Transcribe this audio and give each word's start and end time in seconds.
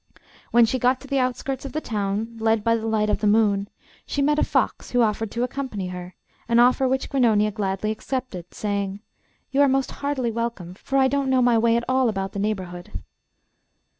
When 0.49 0.65
she 0.65 0.79
got 0.79 0.99
to 1.01 1.07
the 1.07 1.19
outskirts 1.19 1.63
of 1.63 1.73
the 1.73 1.79
town, 1.79 2.35
led 2.39 2.63
by 2.63 2.75
the 2.75 2.87
light 2.87 3.07
of 3.07 3.19
the 3.19 3.27
moon, 3.27 3.69
she 4.03 4.19
met 4.23 4.39
a 4.39 4.43
fox, 4.43 4.89
who 4.89 5.03
offered 5.03 5.29
to 5.29 5.43
accompany 5.43 5.89
her, 5.89 6.15
an 6.49 6.57
offer 6.59 6.87
which 6.87 7.07
Grannonia 7.07 7.51
gladly 7.53 7.91
accepted, 7.91 8.51
saying 8.51 9.01
'You 9.51 9.61
are 9.61 9.67
most 9.69 9.91
heartily 9.91 10.31
welcome, 10.31 10.73
for 10.73 10.97
I 10.97 11.07
don't 11.07 11.29
know 11.29 11.43
my 11.43 11.59
way 11.59 11.77
at 11.77 11.85
all 11.87 12.09
about 12.09 12.31
the 12.31 12.39
neighbourhood. 12.39 13.03